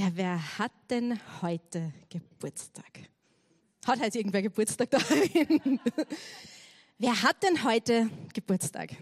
[0.00, 3.00] Ja, wer hat denn heute Geburtstag?
[3.84, 5.78] Hat heute irgendwer Geburtstag dahin?
[6.98, 8.96] wer hat denn heute Geburtstag?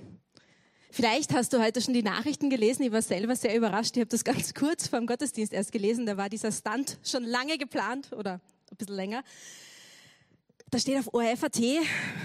[0.91, 2.83] Vielleicht hast du heute schon die Nachrichten gelesen.
[2.83, 3.97] Ich war selber sehr überrascht.
[3.97, 6.05] Ich habe das ganz kurz vor dem Gottesdienst erst gelesen.
[6.05, 9.23] Da war dieser Stunt schon lange geplant oder ein bisschen länger.
[10.73, 11.61] Da steht auf ORF.at,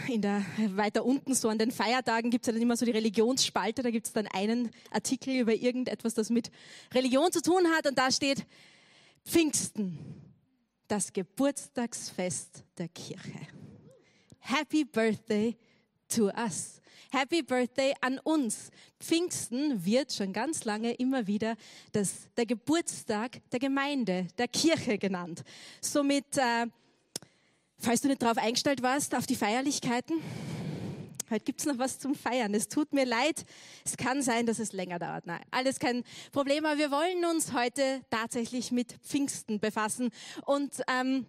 [0.08, 2.92] in der, weiter unten, so an den Feiertagen gibt es ja dann immer so die
[2.92, 6.52] Religionsspalte, da gibt es dann einen Artikel über irgendetwas, das mit
[6.94, 8.46] Religion zu tun hat und da steht
[9.26, 9.98] Pfingsten,
[10.88, 13.40] das Geburtstagsfest der Kirche.
[14.40, 15.56] Happy Birthday
[16.10, 16.82] to us.
[17.12, 18.72] Happy Birthday an uns.
[19.00, 21.56] Pfingsten wird schon ganz lange immer wieder
[21.92, 25.44] das, der Geburtstag der Gemeinde, der Kirche genannt.
[25.80, 26.66] Somit äh,
[27.84, 30.22] Falls du nicht darauf eingestellt warst, auf die Feierlichkeiten,
[31.30, 32.54] heute gibt's noch was zum Feiern.
[32.54, 33.44] Es tut mir leid,
[33.84, 35.26] es kann sein, dass es länger dauert.
[35.26, 40.12] Nein, alles kein Problem, aber wir wollen uns heute tatsächlich mit Pfingsten befassen.
[40.46, 41.26] Und ähm,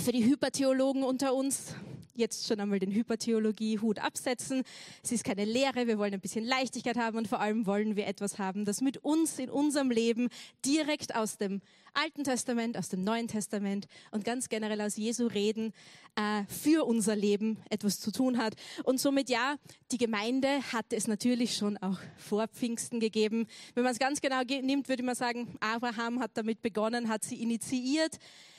[0.00, 1.74] für die Hypertheologen unter uns,
[2.20, 4.62] jetzt schon einmal den Hypertheologie-Hut absetzen.
[5.02, 8.06] Es ist keine Lehre, wir wollen ein bisschen Leichtigkeit haben und vor allem wollen wir
[8.06, 10.28] etwas haben, das mit uns in unserem Leben
[10.64, 11.60] direkt aus dem
[11.94, 15.72] Alten Testament, aus dem Neuen Testament und ganz generell aus Jesu Reden
[16.16, 18.54] äh, für unser Leben etwas zu tun hat.
[18.84, 19.56] Und somit ja,
[19.90, 23.46] die Gemeinde hatte es natürlich schon auch vor Pfingsten gegeben.
[23.74, 27.42] Wenn man es ganz genau nimmt, würde man sagen, Abraham hat damit begonnen, hat sie
[27.42, 28.18] initiiert.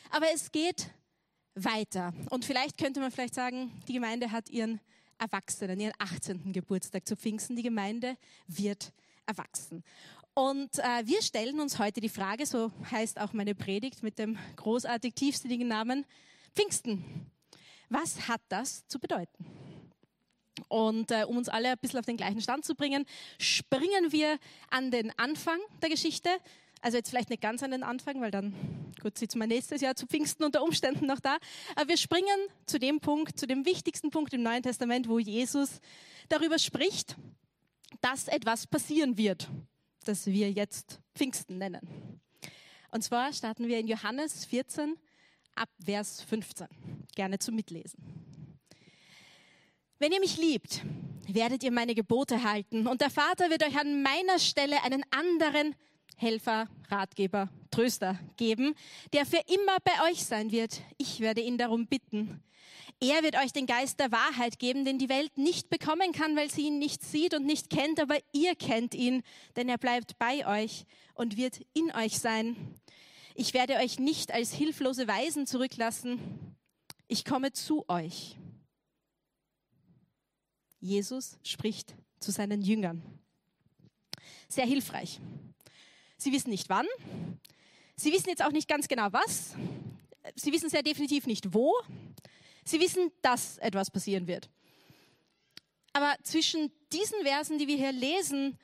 [0.10, 0.92] Aber es geht
[1.56, 2.14] weiter.
[2.30, 4.80] Und vielleicht könnte man vielleicht sagen, die Gemeinde hat ihren
[5.18, 6.54] Erwachsenen, ihren 18.
[6.54, 7.56] Geburtstag zu Pfingsten.
[7.56, 8.18] Die Gemeinde
[8.48, 8.92] wird
[9.26, 9.84] erwachsen.
[10.34, 14.38] Und äh, wir stellen uns heute die Frage, so heißt auch meine Predigt mit dem
[14.56, 16.06] großartig tiefsinnigen Namen
[16.56, 17.30] Pfingsten.
[17.90, 19.46] Was hat das zu bedeuten?
[20.70, 23.06] Und äh, um uns alle ein bisschen auf den gleichen Stand zu bringen,
[23.40, 24.38] springen wir
[24.70, 26.30] an den Anfang der Geschichte.
[26.82, 28.56] Also jetzt vielleicht nicht ganz an den Anfang, weil dann,
[29.02, 31.38] gut, sitzt man nächstes Jahr zu Pfingsten unter Umständen noch da.
[31.76, 32.26] Aber wir springen
[32.66, 35.80] zu dem Punkt, zu dem wichtigsten Punkt im Neuen Testament, wo Jesus
[36.28, 37.16] darüber spricht,
[38.02, 39.50] dass etwas passieren wird,
[40.06, 42.20] das wir jetzt Pfingsten nennen.
[42.92, 44.96] Und zwar starten wir in Johannes 14
[45.56, 46.68] ab Vers 15.
[47.16, 48.00] Gerne zum Mitlesen.
[50.00, 50.82] Wenn ihr mich liebt,
[51.28, 55.76] werdet ihr meine Gebote halten und der Vater wird euch an meiner Stelle einen anderen
[56.16, 58.76] Helfer, Ratgeber, Tröster geben,
[59.14, 60.82] der für immer bei euch sein wird.
[60.98, 62.44] Ich werde ihn darum bitten.
[63.00, 66.52] Er wird euch den Geist der Wahrheit geben, den die Welt nicht bekommen kann, weil
[66.52, 69.24] sie ihn nicht sieht und nicht kennt, aber ihr kennt ihn,
[69.56, 70.86] denn er bleibt bei euch
[71.16, 72.76] und wird in euch sein.
[73.34, 76.56] Ich werde euch nicht als hilflose Weisen zurücklassen.
[77.08, 78.38] Ich komme zu euch.
[80.80, 83.02] Jesus spricht zu seinen Jüngern.
[84.48, 85.20] Sehr hilfreich.
[86.22, 86.86] Sie wissen nicht wann.
[87.96, 89.56] Sie wissen jetzt auch nicht ganz genau was.
[90.36, 91.74] Sie wissen sehr definitiv nicht wo.
[92.64, 94.48] Sie wissen, dass etwas passieren wird.
[95.94, 98.60] Aber zwischen diesen Versen, die wir hier lesen,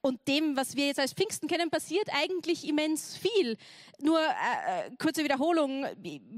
[0.00, 3.56] und dem, was wir jetzt als Pfingsten kennen, passiert eigentlich immens viel.
[4.00, 5.86] Nur äh, äh kurze Wiederholung.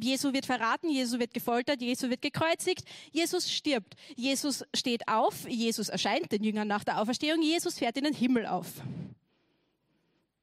[0.00, 5.88] Jesu wird verraten, Jesu wird gefoltert, Jesu wird gekreuzigt, Jesus stirbt, Jesus steht auf, Jesus
[5.88, 8.66] erscheint den Jüngern nach der Auferstehung, Jesus fährt in den Himmel auf.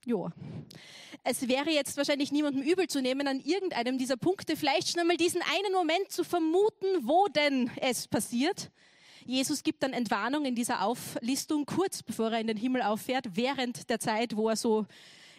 [0.08, 0.30] Jo.
[1.26, 5.18] Es wäre jetzt wahrscheinlich niemandem übel zu nehmen, an irgendeinem dieser Punkte vielleicht schon einmal
[5.18, 8.72] diesen einen Moment zu vermuten, wo denn es passiert.
[9.26, 13.90] Jesus gibt dann Entwarnung in dieser Auflistung kurz bevor er in den Himmel auffährt, während
[13.90, 14.86] der Zeit, wo er so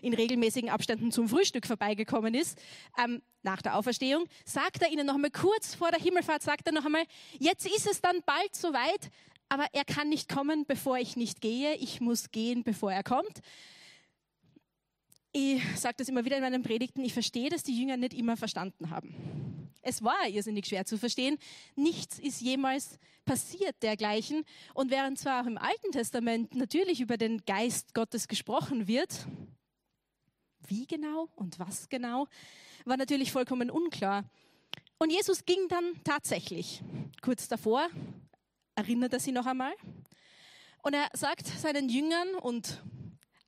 [0.02, 2.58] in regelmäßigen Abständen zum Frühstück vorbeigekommen ist,
[3.02, 6.74] ähm, nach der Auferstehung, sagt er ihnen noch einmal kurz vor der Himmelfahrt, sagt er
[6.74, 7.04] noch einmal,
[7.38, 9.10] jetzt ist es dann bald soweit,
[9.48, 13.40] aber er kann nicht kommen, bevor ich nicht gehe, ich muss gehen, bevor er kommt
[15.32, 18.36] ich sage das immer wieder in meinen Predigten, ich verstehe, dass die Jünger nicht immer
[18.36, 19.68] verstanden haben.
[19.82, 21.38] Es war irrsinnig schwer zu verstehen.
[21.76, 24.44] Nichts ist jemals passiert dergleichen.
[24.74, 29.26] Und während zwar auch im Alten Testament natürlich über den Geist Gottes gesprochen wird,
[30.66, 32.26] wie genau und was genau,
[32.84, 34.24] war natürlich vollkommen unklar.
[34.98, 36.82] Und Jesus ging dann tatsächlich.
[37.22, 37.88] Kurz davor
[38.74, 39.72] erinnert er sie noch einmal.
[40.82, 42.82] Und er sagt seinen Jüngern und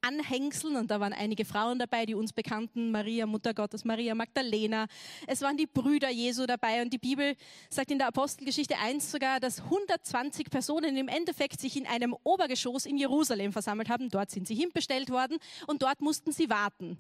[0.02, 4.86] Anhängseln, und da waren einige Frauen dabei, die uns bekannten, Maria, Mutter Gottes, Maria Magdalena.
[5.26, 7.36] Es waren die Brüder Jesu dabei und die Bibel
[7.68, 12.86] sagt in der Apostelgeschichte 1 sogar, dass 120 Personen im Endeffekt sich in einem Obergeschoss
[12.86, 14.08] in Jerusalem versammelt haben.
[14.08, 16.98] Dort sind sie hinbestellt worden und dort mussten sie warten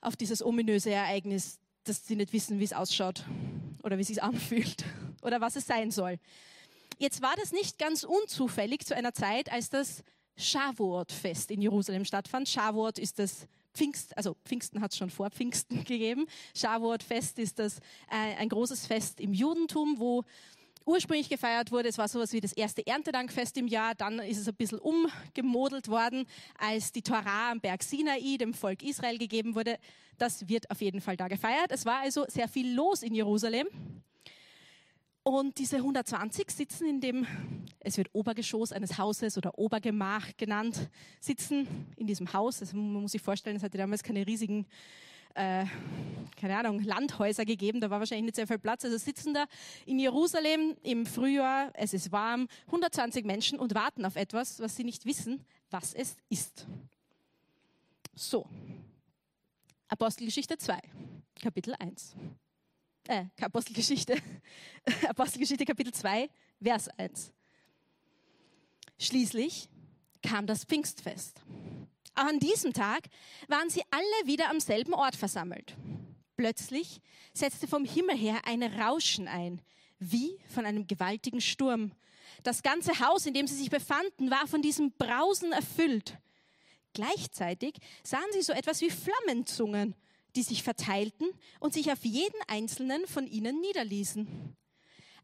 [0.00, 3.24] auf dieses ominöse Ereignis, dass sie nicht wissen, wie es ausschaut
[3.82, 4.84] oder wie es sich anfühlt
[5.22, 6.18] oder was es sein soll.
[6.98, 10.04] Jetzt war das nicht ganz unzufällig zu einer Zeit, als das
[10.40, 12.48] Shavuot-Fest in Jerusalem stattfand.
[12.48, 16.26] Shavuot ist das Pfingst, also Pfingsten hat es schon vor Pfingsten gegeben.
[16.56, 17.78] Shavuot-Fest ist das
[18.10, 20.24] äh, ein großes Fest im Judentum, wo
[20.86, 21.88] ursprünglich gefeiert wurde.
[21.88, 23.94] Es war sowas wie das erste Erntedankfest im Jahr.
[23.94, 26.26] Dann ist es ein bisschen umgemodelt worden,
[26.58, 29.78] als die Torah am Berg Sinai dem Volk Israel gegeben wurde.
[30.18, 31.70] Das wird auf jeden Fall da gefeiert.
[31.70, 33.68] Es war also sehr viel los in Jerusalem.
[35.22, 37.26] Und diese 120 sitzen in dem,
[37.80, 40.88] es wird Obergeschoss eines Hauses oder Obergemach genannt,
[41.20, 42.60] sitzen in diesem Haus.
[42.62, 44.66] Also man muss sich vorstellen, es hatte damals keine riesigen,
[45.34, 45.66] äh,
[46.36, 47.82] keine Ahnung, Landhäuser gegeben.
[47.82, 48.84] Da war wahrscheinlich nicht sehr viel Platz.
[48.86, 49.44] Also sitzen da
[49.84, 54.84] in Jerusalem im Frühjahr, es ist warm, 120 Menschen und warten auf etwas, was sie
[54.84, 56.66] nicht wissen, was es ist.
[58.14, 58.46] So.
[59.88, 60.78] Apostelgeschichte 2,
[61.42, 62.16] Kapitel 1
[63.08, 64.16] äh, Apostelgeschichte,
[65.08, 66.28] Apostelgeschichte Kapitel 2,
[66.62, 67.32] Vers 1.
[68.98, 69.68] Schließlich
[70.22, 71.42] kam das Pfingstfest.
[72.14, 73.08] Auch an diesem Tag
[73.48, 75.76] waren sie alle wieder am selben Ort versammelt.
[76.36, 77.00] Plötzlich
[77.32, 79.62] setzte vom Himmel her ein Rauschen ein,
[79.98, 81.92] wie von einem gewaltigen Sturm.
[82.42, 86.18] Das ganze Haus, in dem sie sich befanden, war von diesem Brausen erfüllt.
[86.92, 89.94] Gleichzeitig sahen sie so etwas wie Flammenzungen
[90.36, 91.28] die sich verteilten
[91.58, 94.56] und sich auf jeden einzelnen von ihnen niederließen.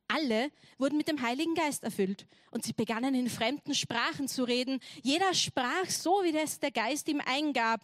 [0.08, 4.81] Alle wurden mit dem Heiligen Geist erfüllt und sie begannen in fremden Sprachen zu reden.
[5.03, 7.81] Jeder sprach so, wie das der Geist ihm eingab.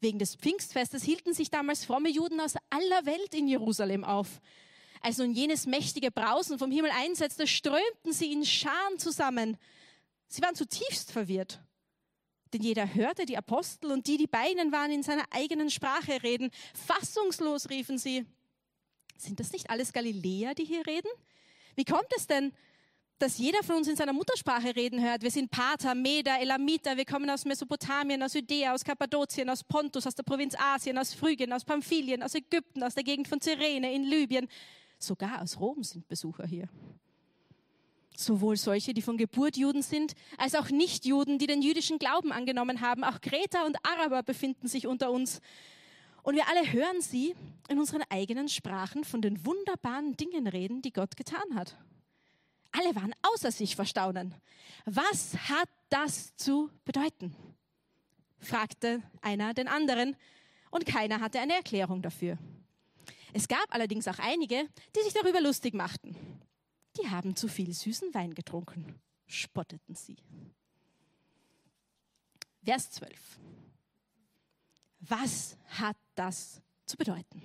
[0.00, 4.40] Wegen des Pfingstfestes hielten sich damals fromme Juden aus aller Welt in Jerusalem auf.
[5.00, 9.56] Als nun jenes mächtige Brausen vom Himmel einsetzte, strömten sie in Scharen zusammen.
[10.26, 11.60] Sie waren zutiefst verwirrt
[12.56, 16.22] denn jeder hörte die Apostel und die, die bei ihnen waren, in seiner eigenen Sprache
[16.22, 16.50] reden.
[16.74, 18.24] Fassungslos riefen sie,
[19.18, 21.10] sind das nicht alles Galiläer, die hier reden?
[21.74, 22.52] Wie kommt es denn,
[23.18, 25.22] dass jeder von uns in seiner Muttersprache reden hört?
[25.22, 30.06] Wir sind Pater, Meder, Elamiter, wir kommen aus Mesopotamien, aus Judäa, aus Kappadokien, aus Pontus,
[30.06, 33.92] aus der Provinz Asien, aus Phrygien, aus Pamphylien, aus Ägypten, aus der Gegend von Cyrene,
[33.92, 34.48] in Libyen.
[34.98, 36.68] Sogar aus Rom sind Besucher hier
[38.18, 42.80] sowohl solche, die von Geburt Juden sind, als auch Nichtjuden, die den jüdischen Glauben angenommen
[42.80, 43.04] haben.
[43.04, 45.40] Auch Kreter und Araber befinden sich unter uns.
[46.22, 47.34] Und wir alle hören sie
[47.68, 51.76] in unseren eigenen Sprachen von den wunderbaren Dingen reden, die Gott getan hat.
[52.72, 54.34] Alle waren außer sich vor Staunen.
[54.84, 57.34] Was hat das zu bedeuten?
[58.38, 60.14] fragte einer den anderen
[60.70, 62.38] und keiner hatte eine Erklärung dafür.
[63.32, 66.16] Es gab allerdings auch einige, die sich darüber lustig machten
[66.98, 70.16] die haben zu viel süßen Wein getrunken, spotteten sie.
[72.64, 73.38] Vers 12.
[75.00, 77.42] Was hat das zu bedeuten?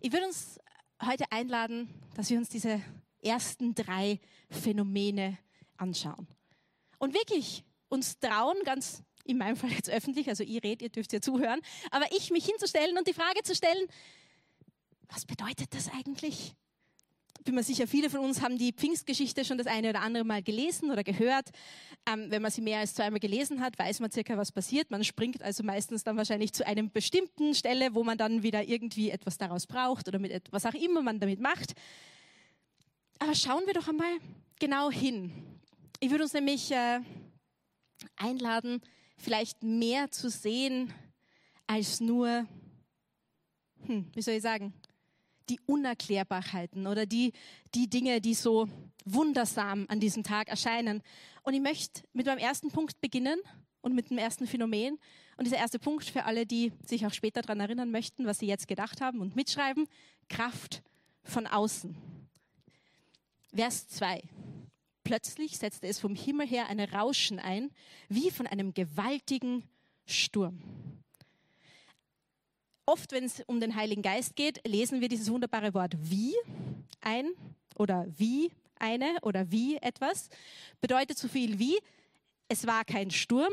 [0.00, 0.58] Ich würde uns
[1.02, 2.82] heute einladen, dass wir uns diese
[3.22, 5.38] ersten drei Phänomene
[5.76, 6.26] anschauen.
[6.98, 11.12] Und wirklich uns trauen, ganz in meinem Fall jetzt öffentlich, also ihr redet, ihr dürft
[11.12, 13.86] ja zuhören, aber ich mich hinzustellen und die Frage zu stellen,
[15.08, 16.54] was bedeutet das eigentlich?
[17.44, 20.42] Bin mir sicher, viele von uns haben die Pfingstgeschichte schon das eine oder andere Mal
[20.42, 21.50] gelesen oder gehört.
[22.10, 24.90] Ähm, wenn man sie mehr als zweimal gelesen hat, weiß man circa, was passiert.
[24.90, 29.10] Man springt also meistens dann wahrscheinlich zu einem bestimmten Stelle, wo man dann wieder irgendwie
[29.10, 31.74] etwas daraus braucht oder mit was auch immer man damit macht.
[33.18, 34.18] Aber schauen wir doch einmal
[34.58, 35.32] genau hin.
[36.00, 37.00] Ich würde uns nämlich äh,
[38.16, 38.80] einladen,
[39.16, 40.92] vielleicht mehr zu sehen
[41.66, 42.46] als nur,
[43.86, 44.72] hm, wie soll ich sagen,
[45.48, 47.32] die Unerklärbarkeiten oder die,
[47.74, 48.68] die Dinge, die so
[49.04, 51.02] wundersam an diesem Tag erscheinen.
[51.42, 53.38] Und ich möchte mit meinem ersten Punkt beginnen
[53.80, 54.98] und mit dem ersten Phänomen.
[55.36, 58.46] Und dieser erste Punkt für alle, die sich auch später daran erinnern möchten, was sie
[58.46, 59.86] jetzt gedacht haben und mitschreiben,
[60.28, 60.82] Kraft
[61.22, 61.96] von außen.
[63.54, 64.22] Vers 2.
[65.04, 67.70] Plötzlich setzte es vom Himmel her ein Rauschen ein,
[68.08, 69.64] wie von einem gewaltigen
[70.04, 70.62] Sturm.
[72.88, 76.34] Oft, wenn es um den Heiligen Geist geht, lesen wir dieses wunderbare Wort wie
[77.02, 77.32] ein
[77.76, 80.30] oder wie eine oder wie etwas.
[80.80, 81.76] Bedeutet so viel wie,
[82.48, 83.52] es war kein Sturm,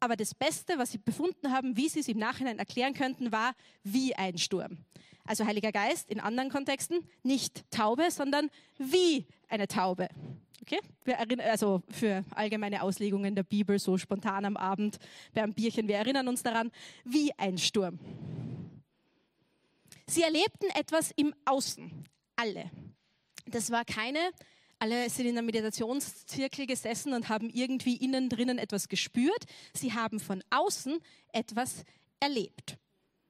[0.00, 3.54] aber das Beste, was sie befunden haben, wie sie es im Nachhinein erklären könnten, war
[3.84, 4.78] wie ein Sturm.
[5.24, 10.08] Also Heiliger Geist in anderen Kontexten nicht Taube, sondern wie eine Taube.
[10.62, 10.80] Okay?
[11.38, 14.98] Also für allgemeine Auslegungen der Bibel, so spontan am Abend
[15.32, 16.72] beim Bierchen, wir erinnern uns daran,
[17.04, 18.00] wie ein Sturm.
[20.06, 22.70] Sie erlebten etwas im Außen, alle.
[23.46, 24.18] Das war keine,
[24.78, 29.44] alle sind in einem Meditationszirkel gesessen und haben irgendwie innen drinnen etwas gespürt.
[29.72, 30.98] Sie haben von außen
[31.32, 31.84] etwas
[32.20, 32.76] erlebt.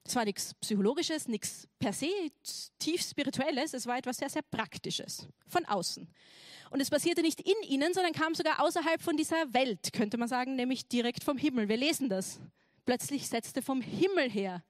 [0.06, 2.10] Es war nichts Psychologisches, nichts per se
[2.78, 6.08] tief Spirituelles, es war etwas sehr, sehr Praktisches von außen.
[6.70, 10.28] Und es passierte nicht in ihnen, sondern kam sogar außerhalb von dieser Welt, könnte man
[10.28, 11.68] sagen, nämlich direkt vom Himmel.
[11.68, 12.40] Wir lesen das.
[12.84, 14.62] Plötzlich setzte vom Himmel her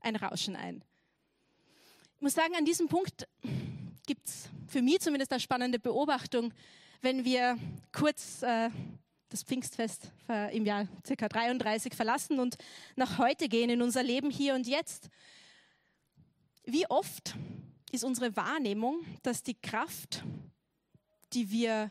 [0.00, 0.84] ein Rauschen ein.
[2.22, 3.26] Ich muss sagen, an diesem Punkt
[4.06, 6.54] gibt es für mich zumindest eine spannende Beobachtung,
[7.00, 7.58] wenn wir
[7.90, 8.70] kurz äh,
[9.28, 10.12] das Pfingstfest
[10.52, 11.28] im Jahr ca.
[11.28, 12.58] 33 verlassen und
[12.94, 15.08] nach heute gehen in unser Leben hier und jetzt.
[16.62, 17.34] Wie oft
[17.90, 20.22] ist unsere Wahrnehmung, dass die Kraft
[21.32, 21.90] die wir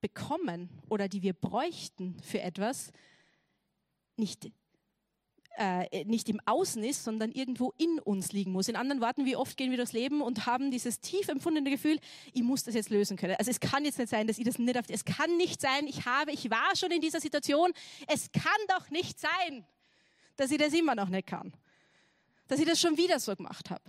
[0.00, 2.92] bekommen oder die wir bräuchten für etwas,
[4.16, 4.48] nicht,
[5.56, 8.68] äh, nicht im Außen ist, sondern irgendwo in uns liegen muss.
[8.68, 11.98] In anderen Worten, wie oft gehen wir durchs Leben und haben dieses tief empfundene Gefühl,
[12.32, 13.36] ich muss das jetzt lösen können.
[13.38, 15.86] Also es kann jetzt nicht sein, dass ich das nicht auf, es kann nicht sein,
[15.86, 17.72] ich habe, ich war schon in dieser Situation,
[18.06, 19.64] es kann doch nicht sein,
[20.36, 21.52] dass ich das immer noch nicht kann.
[22.48, 23.82] Dass ich das schon wieder so gemacht habe.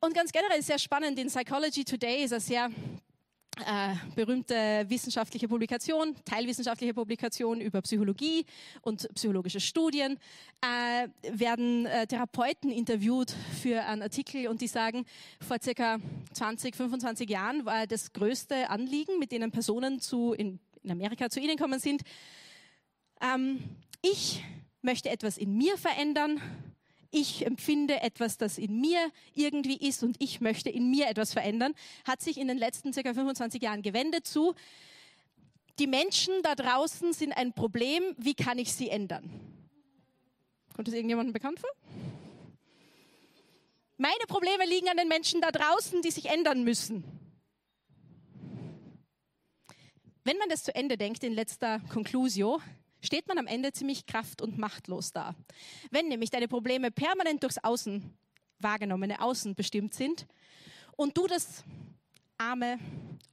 [0.00, 2.70] Und ganz generell ist sehr spannend, in Psychology Today ist er sehr
[3.64, 8.44] äh, berühmte wissenschaftliche Publikation, teilwissenschaftliche Publikation über Psychologie
[8.82, 10.18] und psychologische Studien,
[10.60, 15.06] äh, werden äh, Therapeuten interviewt für einen Artikel und die sagen,
[15.40, 15.98] vor circa
[16.32, 21.40] 20, 25 Jahren war das größte Anliegen, mit denen Personen zu, in, in Amerika zu
[21.40, 22.02] ihnen kommen sind,
[23.22, 23.60] ähm,
[24.02, 24.44] ich
[24.82, 26.40] möchte etwas in mir verändern,
[27.10, 31.74] ich empfinde etwas, das in mir irgendwie ist und ich möchte in mir etwas verändern,
[32.04, 34.54] hat sich in den letzten circa 25 Jahren gewendet zu,
[35.78, 39.30] die Menschen da draußen sind ein Problem, wie kann ich sie ändern?
[40.74, 41.70] Kommt das irgendjemandem bekannt vor?
[43.98, 47.04] Meine Probleme liegen an den Menschen da draußen, die sich ändern müssen.
[50.24, 52.60] Wenn man das zu Ende denkt in letzter Conclusio,
[53.06, 55.34] steht man am Ende ziemlich kraft- und machtlos da.
[55.90, 58.12] Wenn nämlich deine Probleme permanent durchs Außen
[58.58, 60.26] wahrgenommene Außen bestimmt sind
[60.96, 61.64] und du das
[62.38, 62.78] arme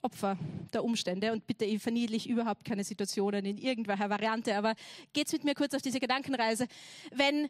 [0.01, 0.37] Opfer
[0.73, 4.75] der Umstände und bitte, ich verniedlich überhaupt keine Situationen in irgendwelcher Variante, aber
[5.13, 6.67] geht's mit mir kurz auf diese Gedankenreise.
[7.11, 7.49] Wenn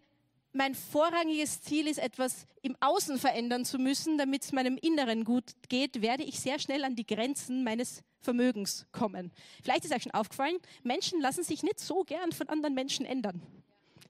[0.53, 5.51] mein vorrangiges Ziel ist, etwas im Außen verändern zu müssen, damit es meinem Inneren gut
[5.67, 9.31] geht, werde ich sehr schnell an die Grenzen meines Vermögens kommen.
[9.61, 13.41] Vielleicht ist euch schon aufgefallen, Menschen lassen sich nicht so gern von anderen Menschen ändern.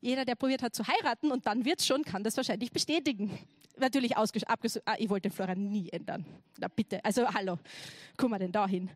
[0.02, 3.40] Jeder, der probiert hat zu heiraten und dann wird es schon, kann das wahrscheinlich bestätigen.
[3.78, 6.26] Natürlich abgesucht, ah, ich wollte den Florian nie ändern.
[6.58, 7.58] Na bitte, also hallo,
[8.18, 8.92] kommen wir denn da hin?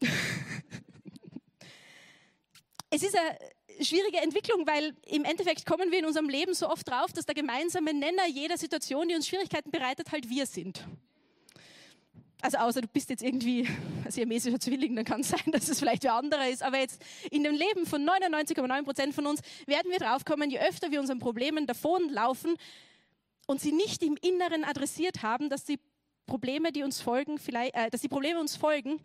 [2.90, 3.38] es ist eine
[3.80, 7.34] schwierige Entwicklung, weil im Endeffekt kommen wir in unserem Leben so oft drauf, dass der
[7.34, 10.84] gemeinsame Nenner jeder Situation, die uns Schwierigkeiten bereitet, halt wir sind.
[12.44, 13.66] Also außer du bist jetzt irgendwie
[14.08, 16.62] siamesischer Zwilling, dann kann es sein, dass es vielleicht wer anderer ist.
[16.62, 20.90] Aber jetzt in dem Leben von 99,9 Prozent von uns werden wir draufkommen, je öfter
[20.90, 22.56] wir unseren Problemen davonlaufen
[23.46, 25.78] und sie nicht im Inneren adressiert haben, dass die
[26.26, 29.00] Probleme, die uns folgen, vielleicht, äh, dass die Probleme uns folgen,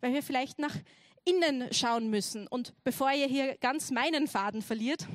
[0.00, 0.74] weil wir vielleicht nach
[1.26, 2.46] innen schauen müssen.
[2.46, 5.06] Und bevor ihr hier ganz meinen Faden verliert,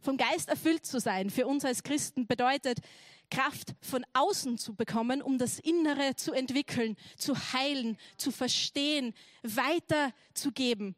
[0.00, 2.80] vom Geist erfüllt zu sein für uns als Christen bedeutet,
[3.30, 10.94] Kraft von außen zu bekommen, um das Innere zu entwickeln, zu heilen, zu verstehen, weiterzugeben,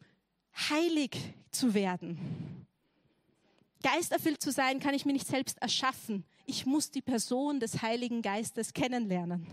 [0.71, 1.17] heilig
[1.51, 2.67] zu werden.
[3.83, 6.25] Geisterfüllt zu sein, kann ich mir nicht selbst erschaffen.
[6.47, 9.47] Ich muss die Person des Heiligen Geistes kennenlernen.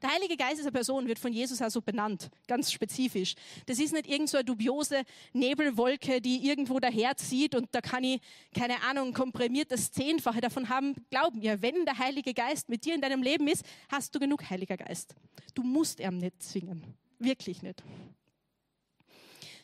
[0.00, 3.34] Der Heilige Geist ist eine Person, wird von Jesus auch so benannt, ganz spezifisch.
[3.64, 8.20] Das ist nicht irgend so dubiose Nebelwolke, die irgendwo daherzieht und da kann ich,
[8.54, 10.94] keine Ahnung, komprimiert das Zehnfache davon haben.
[11.10, 14.48] Glauben wir, wenn der Heilige Geist mit dir in deinem Leben ist, hast du genug
[14.48, 15.14] Heiliger Geist.
[15.54, 16.84] Du musst ihn nicht zwingen.
[17.18, 17.82] Wirklich nicht.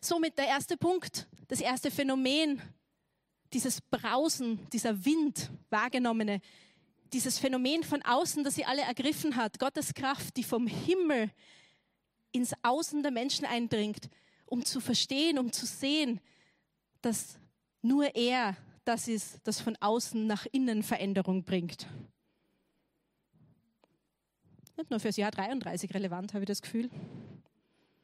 [0.01, 2.61] Somit der erste Punkt, das erste Phänomen,
[3.53, 6.41] dieses Brausen, dieser Wind wahrgenommene,
[7.12, 11.31] dieses Phänomen von außen, das sie alle ergriffen hat, Gottes Kraft, die vom Himmel
[12.33, 14.09] ins Außen der Menschen eindringt,
[14.47, 16.21] um zu verstehen, um zu sehen,
[17.02, 17.38] dass
[17.83, 21.87] nur er das ist, das von außen nach innen Veränderung bringt.
[24.76, 26.90] Nicht nur fürs Jahr 33 relevant, habe ich das Gefühl.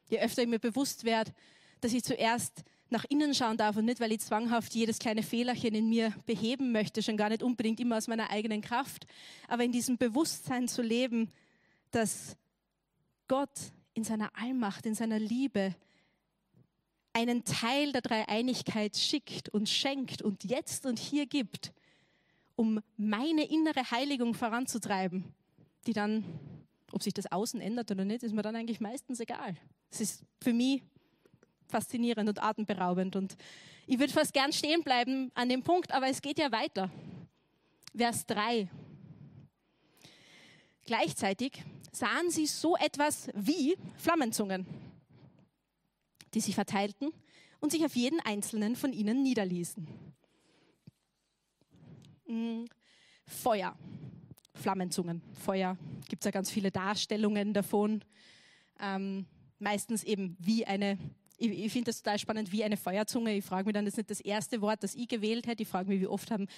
[0.09, 1.33] Je öfter ich mir bewusst werde,
[1.81, 5.75] dass ich zuerst nach innen schauen darf und nicht, weil ich zwanghaft jedes kleine Fehlerchen
[5.75, 9.07] in mir beheben möchte, schon gar nicht unbedingt immer aus meiner eigenen Kraft,
[9.47, 11.31] aber in diesem Bewusstsein zu leben,
[11.91, 12.37] dass
[13.27, 13.51] Gott
[13.95, 15.75] in seiner Allmacht, in seiner Liebe
[17.13, 21.73] einen Teil der Dreieinigkeit schickt und schenkt und jetzt und hier gibt,
[22.57, 25.25] um meine innere Heiligung voranzutreiben,
[25.87, 26.25] die dann,
[26.93, 29.57] ob sich das Außen ändert oder nicht, ist mir dann eigentlich meistens egal.
[29.91, 30.83] Es ist für mich
[31.71, 33.17] faszinierend und atemberaubend.
[33.17, 33.37] Und
[33.87, 36.91] ich würde fast gern stehen bleiben an dem Punkt, aber es geht ja weiter.
[37.97, 38.69] Vers 3.
[40.85, 44.67] Gleichzeitig sahen sie so etwas wie Flammenzungen,
[46.35, 47.13] die sich verteilten
[47.61, 49.87] und sich auf jeden einzelnen von ihnen niederließen.
[52.27, 52.65] Mm,
[53.27, 53.77] Feuer,
[54.55, 55.77] Flammenzungen, Feuer,
[56.09, 58.05] gibt es ja ganz viele Darstellungen davon.
[58.81, 59.27] Ähm,
[59.59, 60.99] meistens eben wie eine
[61.39, 63.35] ich, ich finde das total spannend, wie eine Feuerzunge.
[63.35, 65.63] Ich frage mich dann, das ist nicht das erste Wort, das ich gewählt hätte.
[65.63, 66.49] Ich frage mich, wie oft haben,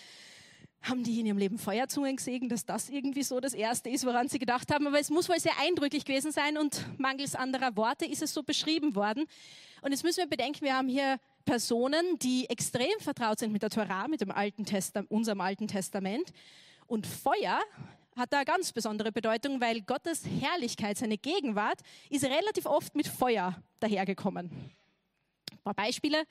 [0.82, 4.28] haben die in ihrem Leben Feuerzungen gesehen, dass das irgendwie so das Erste ist, woran
[4.28, 4.86] sie gedacht haben.
[4.86, 8.42] Aber es muss wohl sehr eindrücklich gewesen sein und mangels anderer Worte ist es so
[8.42, 9.26] beschrieben worden.
[9.82, 13.70] Und jetzt müssen wir bedenken, wir haben hier Personen, die extrem vertraut sind mit der
[13.70, 16.32] Torah, mit dem Alten Testament, unserem Alten Testament.
[16.86, 17.60] Und Feuer
[18.20, 23.60] hat da ganz besondere Bedeutung, weil Gottes Herrlichkeit, seine Gegenwart, ist relativ oft mit Feuer
[23.80, 24.50] dahergekommen.
[25.50, 26.24] Ein paar Beispiele.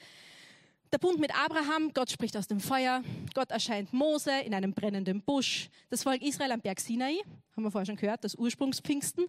[0.92, 3.04] Der Bund mit Abraham, Gott spricht aus dem Feuer,
[3.34, 7.22] Gott erscheint Mose in einem brennenden Busch, das Volk Israel am Berg Sinai,
[7.56, 9.28] haben wir vorher schon gehört, das Ursprungspfingsten.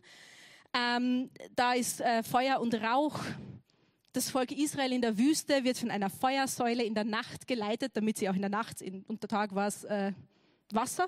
[0.73, 3.19] Ähm, da ist äh, Feuer und Rauch.
[4.13, 8.19] Das Volk Israel in der Wüste wird von einer Feuersäule in der Nacht geleitet, damit
[8.19, 10.13] sie auch in der Nacht, in, unter Tag war es äh,
[10.73, 11.07] Wasser,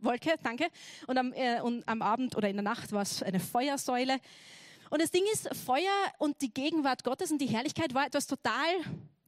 [0.00, 0.68] Wolke, danke.
[1.06, 4.18] Und am, äh, und am Abend oder in der Nacht war es eine Feuersäule.
[4.90, 8.66] Und das Ding ist, Feuer und die Gegenwart Gottes und die Herrlichkeit war etwas total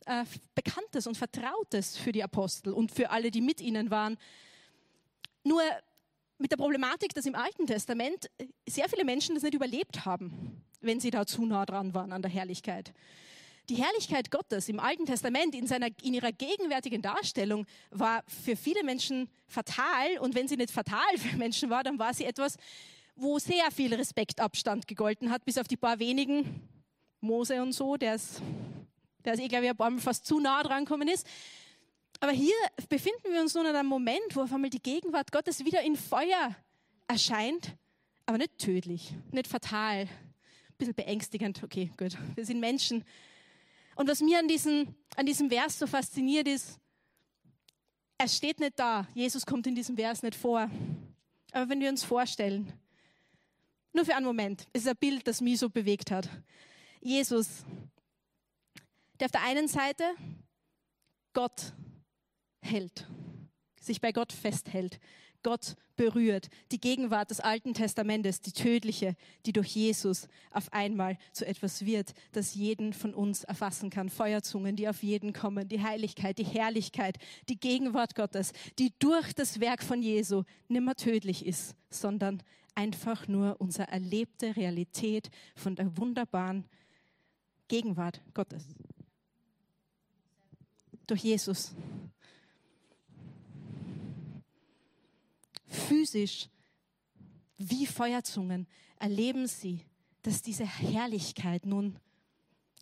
[0.06, 4.16] äh, Bekanntes und Vertrautes für die Apostel und für alle, die mit ihnen waren.
[5.44, 5.62] Nur
[6.38, 8.30] mit der Problematik, dass im Alten Testament
[8.66, 12.22] sehr viele Menschen das nicht überlebt haben, wenn sie da zu nah dran waren an
[12.22, 12.94] der Herrlichkeit.
[13.70, 18.82] Die Herrlichkeit Gottes im Alten Testament in, seiner, in ihrer gegenwärtigen Darstellung war für viele
[18.82, 20.18] Menschen fatal.
[20.18, 22.56] Und wenn sie nicht fatal für Menschen war, dann war sie etwas,
[23.14, 26.68] wo sehr viel Respektabstand gegolten hat, bis auf die paar wenigen,
[27.20, 28.42] Mose und so, der ist,
[29.24, 31.24] der eh, glaube ich, ein paar Mal fast zu nah dran gekommen ist.
[32.18, 32.56] Aber hier
[32.88, 35.94] befinden wir uns nun in einem Moment, wo auf einmal die Gegenwart Gottes wieder in
[35.94, 36.56] Feuer
[37.06, 37.76] erscheint,
[38.26, 40.08] aber nicht tödlich, nicht fatal, ein
[40.76, 41.62] bisschen beängstigend.
[41.62, 43.04] Okay, gut, wir sind Menschen
[44.00, 46.80] und was mir an diesem, an diesem Vers so fasziniert ist,
[48.16, 49.06] er steht nicht da.
[49.12, 50.70] Jesus kommt in diesem Vers nicht vor.
[51.52, 52.72] Aber wenn wir uns vorstellen,
[53.92, 56.30] nur für einen Moment, es ist ein Bild, das mich so bewegt hat.
[57.02, 57.62] Jesus,
[59.18, 60.14] der auf der einen Seite
[61.34, 61.74] Gott
[62.62, 63.06] hält,
[63.78, 64.98] sich bei Gott festhält,
[65.42, 66.48] Gott berührt.
[66.72, 72.14] Die Gegenwart des Alten Testamentes, die tödliche, die durch Jesus auf einmal zu etwas wird,
[72.32, 74.08] das jeden von uns erfassen kann.
[74.08, 79.60] Feuerzungen, die auf jeden kommen, die Heiligkeit, die Herrlichkeit, die Gegenwart Gottes, die durch das
[79.60, 82.42] Werk von Jesu nimmer tödlich ist, sondern
[82.74, 86.64] einfach nur unsere erlebte Realität von der wunderbaren
[87.68, 88.66] Gegenwart Gottes.
[91.06, 91.74] Durch Jesus
[95.70, 96.48] physisch
[97.56, 98.66] wie Feuerzungen
[98.98, 99.84] erleben sie,
[100.22, 101.98] dass diese Herrlichkeit nun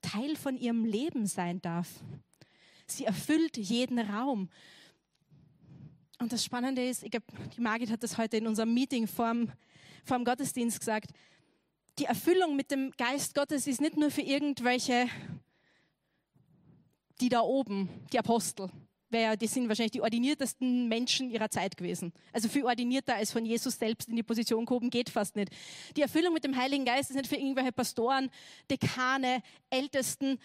[0.02, 1.88] Teil von ihrem Leben sein darf.
[2.86, 4.48] Sie erfüllt jeden Raum.
[6.18, 9.52] Und das Spannende ist, ich glaube, die Margit hat das heute in unserem Meeting vorm,
[10.04, 11.10] vorm Gottesdienst gesagt,
[11.98, 15.08] die Erfüllung mit dem Geist Gottes ist nicht nur für irgendwelche,
[17.20, 18.70] die da oben, die Apostel,
[19.10, 22.12] wär, die sind wahrscheinlich die ordiniertesten Menschen ihrer Zeit gewesen.
[22.32, 25.50] Also viel ordinierter als von Jesus selbst in die Position gehoben, geht fast nicht.
[25.96, 28.30] Die Erfüllung mit dem Heiligen Geist ist nicht für irgendwelche Pastoren,
[28.70, 30.38] Dekane, Ältesten,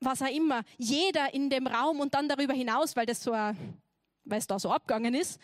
[0.00, 0.62] was auch immer.
[0.76, 3.56] Jeder in dem Raum und dann darüber hinaus, weil das so, weil
[4.38, 5.40] es da so abgegangen ist,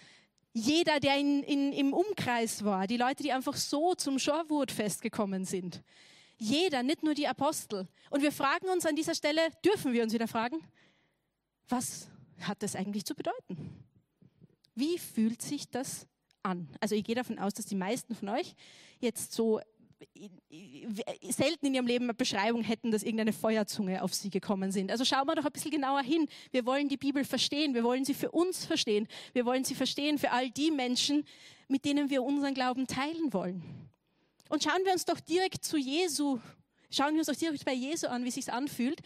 [0.57, 5.45] jeder, der in, in, im Umkreis war, die Leute, die einfach so zum Shorewood festgekommen
[5.45, 5.83] sind.
[6.39, 7.89] Jeder, nicht nur die Apostel.
[8.09, 10.59] Und wir fragen uns an dieser Stelle, dürfen wir uns wieder fragen,
[11.69, 12.09] was
[12.41, 13.85] hat das eigentlich zu bedeuten?
[14.75, 16.07] Wie fühlt sich das
[16.43, 16.69] an?
[16.81, 18.55] Also ich gehe davon aus, dass die meisten von euch
[19.01, 19.61] jetzt so
[21.31, 24.91] selten in ihrem Leben eine Beschreibung hätten, dass irgendeine Feuerzunge auf sie gekommen sind.
[24.91, 26.29] Also schauen wir doch ein bisschen genauer hin.
[26.51, 27.75] Wir wollen die Bibel verstehen.
[27.75, 29.09] Wir wollen sie für uns verstehen.
[29.33, 31.25] Wir wollen sie verstehen für all die Menschen,
[31.69, 33.63] mit denen wir unseren Glauben teilen wollen.
[34.49, 36.39] Und schauen wir uns doch direkt zu Jesu,
[36.91, 39.01] schauen wir uns doch direkt bei Jesu an, wie es sich anfühlt,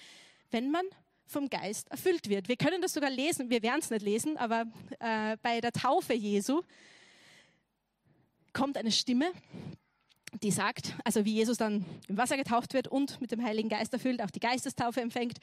[0.51, 0.85] wenn man
[1.29, 2.49] vom Geist erfüllt wird.
[2.49, 4.64] Wir können das sogar lesen, wir werden es nicht lesen, aber
[4.99, 6.62] äh, bei der Taufe Jesu
[8.53, 9.31] kommt eine Stimme,
[10.43, 13.93] die sagt, also wie Jesus dann im Wasser getauft wird und mit dem Heiligen Geist
[13.93, 15.38] erfüllt, auch die Geistestaufe empfängt,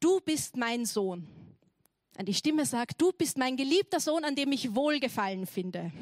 [0.00, 1.26] du bist mein Sohn.
[2.18, 5.92] Und die Stimme sagt, du bist mein geliebter Sohn, an dem ich Wohlgefallen finde.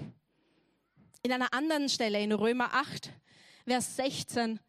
[1.22, 3.10] In einer anderen Stelle, in Römer 8,
[3.66, 4.60] Vers 16,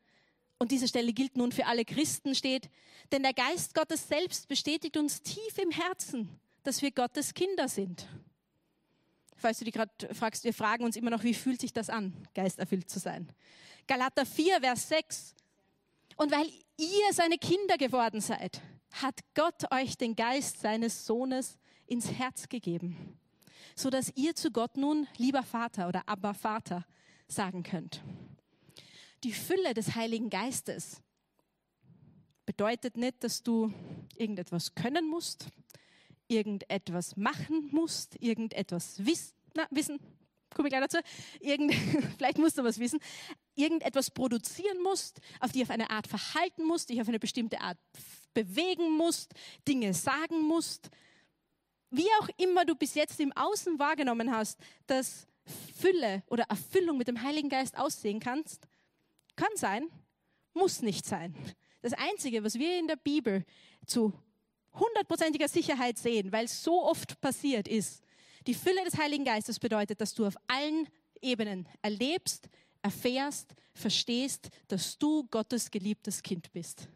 [0.58, 2.70] und diese Stelle gilt nun für alle Christen, steht,
[3.12, 8.08] denn der Geist Gottes selbst bestätigt uns tief im Herzen, dass wir Gottes Kinder sind.
[9.38, 12.28] Falls du dich gerade fragst, wir fragen uns immer noch, wie fühlt sich das an,
[12.34, 13.30] geisterfüllt zu sein.
[13.86, 15.36] Galater 4, Vers 6.
[16.16, 18.62] Und weil ihr seine Kinder geworden seid,
[18.94, 23.20] hat Gott euch den Geist seines Sohnes ins Herz gegeben,
[23.76, 26.86] so dass ihr zu Gott nun lieber Vater oder Abba Vater
[27.28, 28.02] sagen könnt.
[29.26, 31.02] Die Fülle des Heiligen Geistes
[32.46, 33.74] bedeutet nicht, dass du
[34.16, 35.48] irgendetwas können musst,
[36.28, 40.00] irgendetwas machen musst, irgendetwas wiss, na, wissen,
[40.54, 41.00] komme ich gleich dazu,
[41.40, 41.74] Irgend,
[42.18, 43.00] vielleicht musst du was wissen,
[43.56, 47.80] irgendetwas produzieren musst, auf die auf eine Art verhalten musst, dich auf eine bestimmte Art
[48.36, 49.34] bewegen musst,
[49.68, 50.92] Dinge sagen musst.
[51.90, 55.26] Wie auch immer du bis jetzt im Außen wahrgenommen hast, dass
[55.76, 58.68] Fülle oder Erfüllung mit dem Heiligen Geist aussehen kannst,
[59.36, 59.90] kann sein,
[60.54, 61.36] muss nicht sein.
[61.82, 63.46] Das Einzige, was wir in der Bibel
[63.86, 64.14] zu
[64.74, 68.04] hundertprozentiger Sicherheit sehen, weil es so oft passiert ist,
[68.48, 70.88] die Fülle des Heiligen Geistes bedeutet, dass du auf allen
[71.22, 72.50] Ebenen erlebst,
[72.82, 76.88] erfährst, verstehst, dass du Gottes geliebtes Kind bist.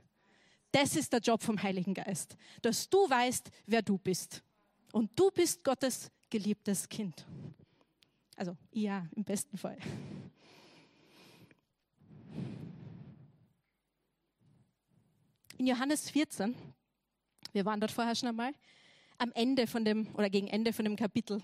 [0.71, 4.43] Das ist der Job vom Heiligen Geist, dass du weißt, wer du bist.
[4.91, 7.25] Und du bist Gottes geliebtes Kind.
[8.35, 9.77] Also ja, im besten Fall.
[15.59, 16.55] In Johannes 14,
[17.51, 18.53] wir waren dort vorher schon einmal,
[19.17, 21.41] am Ende von dem, oder gegen Ende von dem Kapitel,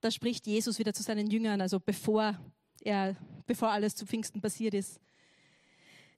[0.00, 2.38] da spricht Jesus wieder zu seinen Jüngern, also bevor
[2.82, 5.00] er, bevor alles zu Pfingsten passiert ist.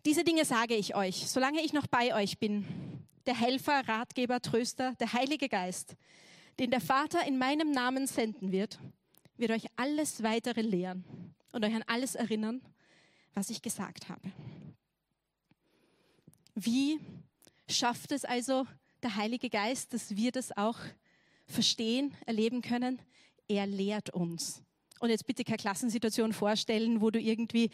[0.05, 2.67] Diese Dinge sage ich euch, solange ich noch bei euch bin.
[3.25, 5.97] Der Helfer, Ratgeber, Tröster, der Heilige Geist,
[6.59, 8.79] den der Vater in meinem Namen senden wird,
[9.39, 11.05] wird euch alles weitere lehren
[11.53, 12.61] und euch an alles erinnern,
[13.33, 14.31] was ich gesagt habe.
[16.61, 16.99] Wie
[17.69, 18.67] schafft es also
[19.05, 20.79] der Heilige Geist, dass wir das auch
[21.47, 23.01] verstehen, erleben können?
[23.47, 24.63] Er lehrt uns.
[24.99, 27.71] Und jetzt bitte keine Klassensituation vorstellen, wo du irgendwie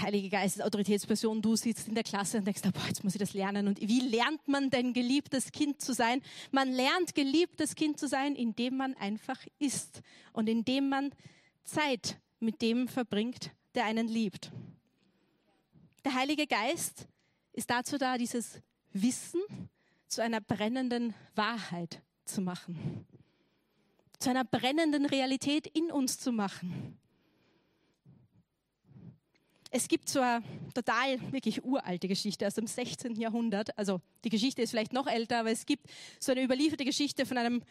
[0.00, 3.34] Heilige Geist, Autoritätsperson, du sitzt in der Klasse und denkst, boah, jetzt muss ich das
[3.34, 3.68] lernen.
[3.68, 6.22] Und wie lernt man denn geliebtes Kind zu sein?
[6.52, 10.00] Man lernt geliebtes Kind zu sein, indem man einfach ist
[10.32, 11.10] und indem man
[11.64, 14.50] Zeit mit dem verbringt, der einen liebt.
[16.04, 17.06] Der Heilige Geist
[17.60, 18.62] ist dazu da, dieses
[18.94, 19.42] Wissen
[20.08, 23.06] zu einer brennenden Wahrheit zu machen,
[24.18, 26.98] zu einer brennenden Realität in uns zu machen.
[29.70, 30.42] Es gibt so eine
[30.72, 33.16] total, wirklich uralte Geschichte aus dem 16.
[33.16, 33.76] Jahrhundert.
[33.76, 35.86] Also die Geschichte ist vielleicht noch älter, aber es gibt
[36.18, 37.62] so eine überlieferte Geschichte von einem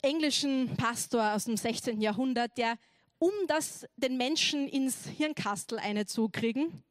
[0.00, 2.00] englischen Pastor aus dem 16.
[2.00, 2.78] Jahrhundert, der,
[3.18, 6.82] um das den Menschen ins Hirnkastel einzukriegen,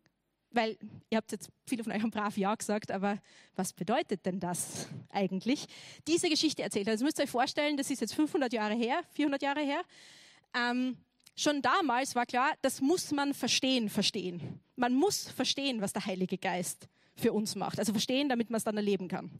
[0.51, 0.77] weil
[1.09, 3.17] ihr habt jetzt viele von euch haben brav Ja gesagt, aber
[3.55, 5.65] was bedeutet denn das eigentlich?
[6.07, 6.87] Diese Geschichte erzählt.
[6.89, 9.81] Also müsst ihr euch vorstellen, das ist jetzt 500 Jahre her, 400 Jahre her.
[10.53, 10.97] Ähm,
[11.35, 14.59] Schon damals war klar, das muss man verstehen, verstehen.
[14.75, 17.79] Man muss verstehen, was der Heilige Geist für uns macht.
[17.79, 19.31] Also verstehen, damit man es dann erleben kann.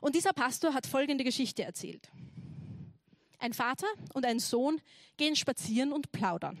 [0.00, 2.10] Und dieser Pastor hat folgende Geschichte erzählt.
[3.38, 4.80] Ein Vater und ein Sohn
[5.16, 6.58] gehen spazieren und plaudern.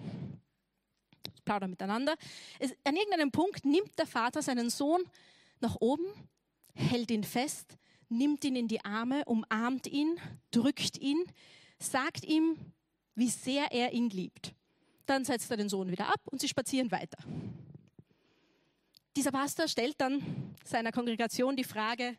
[1.48, 2.14] Plaudern miteinander.
[2.58, 5.02] Es, an irgendeinem Punkt nimmt der Vater seinen Sohn
[5.60, 6.04] nach oben,
[6.74, 7.78] hält ihn fest,
[8.10, 11.24] nimmt ihn in die Arme, umarmt ihn, drückt ihn,
[11.78, 12.58] sagt ihm,
[13.14, 14.52] wie sehr er ihn liebt.
[15.06, 17.16] Dann setzt er den Sohn wieder ab und sie spazieren weiter.
[19.16, 22.18] Dieser Pastor stellt dann seiner Kongregation die Frage,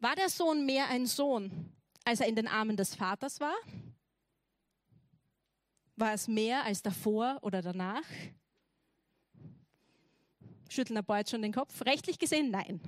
[0.00, 1.72] war der Sohn mehr ein Sohn,
[2.04, 3.54] als er in den Armen des Vaters war?
[6.02, 8.02] War es mehr als davor oder danach?
[10.68, 11.80] Schütteln ein paar jetzt schon den Kopf.
[11.82, 12.80] Rechtlich gesehen, nein.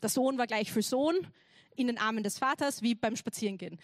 [0.00, 1.26] Der Sohn war gleich für Sohn
[1.74, 3.80] in den Armen des Vaters wie beim Spazierengehen.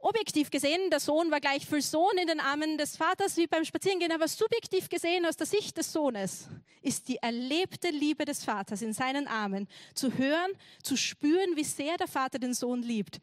[0.00, 3.64] Objektiv gesehen, der Sohn war gleich viel Sohn in den Armen des Vaters wie beim
[3.64, 6.46] Spazierengehen, aber subjektiv gesehen aus der Sicht des Sohnes
[6.82, 10.50] ist die erlebte Liebe des Vaters in seinen Armen zu hören,
[10.82, 13.18] zu spüren, wie sehr der Vater den Sohn liebt.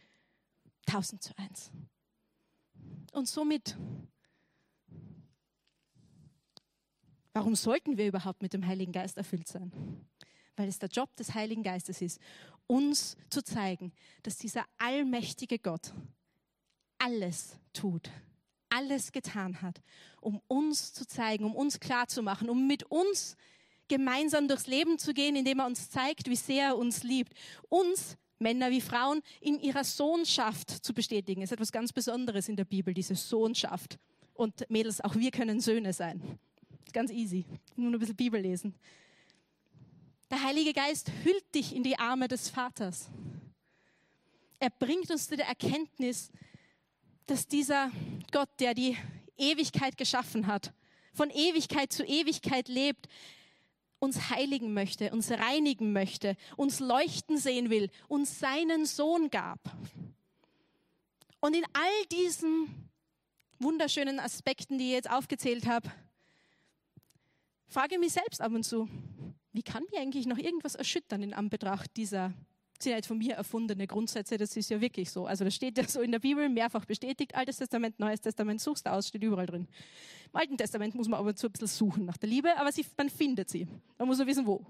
[0.87, 1.69] Tausend zu eins.
[3.11, 3.77] Und somit,
[7.37, 9.71] warum sollten wir überhaupt mit dem Heiligen Geist erfüllt sein?
[10.57, 12.19] weil es der Job des Heiligen Geistes ist,
[12.65, 15.93] uns zu zeigen, dass dieser allmächtige Gott
[16.97, 18.09] alles tut,
[18.69, 19.81] alles getan hat,
[20.19, 23.37] um uns zu zeigen, um uns klarzumachen, um mit uns
[23.87, 27.33] gemeinsam durchs Leben zu gehen, indem er uns zeigt, wie sehr er uns liebt.
[27.69, 31.41] Uns, Männer wie Frauen, in ihrer Sohnschaft zu bestätigen.
[31.41, 33.97] Das ist etwas ganz Besonderes in der Bibel, diese Sohnschaft.
[34.33, 36.39] Und Mädels, auch wir können Söhne sein.
[36.93, 37.45] Ganz easy.
[37.75, 38.73] Nur ein bisschen Bibel lesen.
[40.29, 43.09] Der Heilige Geist hüllt dich in die Arme des Vaters.
[44.59, 46.31] Er bringt uns zu der Erkenntnis,
[47.27, 47.91] dass dieser
[48.31, 48.97] Gott, der die
[49.37, 50.73] Ewigkeit geschaffen hat,
[51.13, 53.07] von Ewigkeit zu Ewigkeit lebt,
[53.99, 59.59] uns heiligen möchte, uns reinigen möchte, uns leuchten sehen will, uns seinen Sohn gab.
[61.39, 62.89] Und in all diesen
[63.59, 65.91] wunderschönen Aspekten, die ich jetzt aufgezählt habe,
[67.67, 68.87] frage ich mich selbst ab und zu,
[69.51, 72.33] wie kann mich eigentlich noch irgendwas erschüttern in Anbetracht dieser
[72.79, 75.25] sind jetzt von mir erfundene Grundsätze, das ist ja wirklich so.
[75.25, 78.85] Also das steht ja so in der Bibel, mehrfach bestätigt, Altes Testament, Neues Testament, suchst
[78.85, 79.67] du aus, steht überall drin.
[80.31, 82.85] Im Alten Testament muss man aber so ein bisschen suchen nach der Liebe, aber sie,
[82.95, 83.67] man findet sie.
[83.97, 84.65] Man muss nur wissen, wo.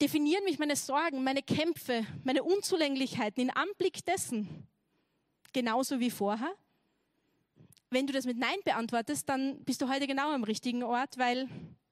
[0.00, 4.66] Definieren mich meine Sorgen, meine Kämpfe, meine Unzulänglichkeiten in Anblick dessen
[5.52, 6.52] genauso wie vorher?
[7.90, 11.48] Wenn du das mit Nein beantwortest, dann bist du heute genau am richtigen Ort, weil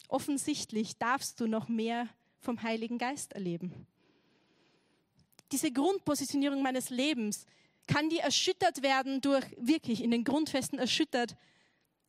[0.09, 2.09] offensichtlich darfst du noch mehr
[2.40, 3.87] vom Heiligen Geist erleben.
[5.52, 7.46] Diese Grundpositionierung meines Lebens,
[7.87, 11.37] kann die erschüttert werden durch, wirklich in den Grundfesten erschüttert,